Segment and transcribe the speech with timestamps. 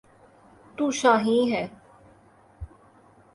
[0.75, 1.63] 'تو شاہین ہے۔